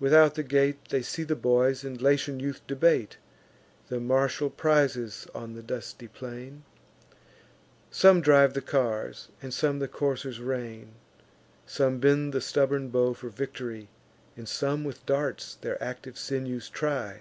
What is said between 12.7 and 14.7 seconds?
bow for victory, And